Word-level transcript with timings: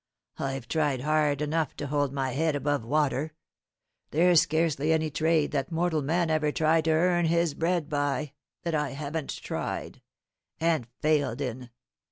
I've 0.39 0.67
tried 0.67 1.01
hard 1.01 1.43
enough 1.43 1.75
to 1.75 1.85
hold 1.85 2.11
my 2.11 2.31
head 2.31 2.55
above 2.55 2.83
water. 2.83 3.35
There's 4.09 4.41
scarcely 4.41 4.91
any 4.91 5.11
trade 5.11 5.51
that 5.51 5.71
mortal 5.71 6.01
man 6.01 6.31
ever 6.31 6.51
tried 6.51 6.85
to 6.85 6.89
earn 6.91 7.25
his 7.25 7.53
bread 7.53 7.87
by, 7.87 8.33
that 8.63 8.73
I 8.73 8.93
haven't 8.93 9.29
tried 9.29 10.01
and 10.59 10.87
failed 11.03 11.39
in. 11.39 11.69